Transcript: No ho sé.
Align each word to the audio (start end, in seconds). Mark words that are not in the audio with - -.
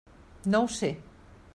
No 0.55 0.63
ho 0.63 0.71
sé. 0.79 0.91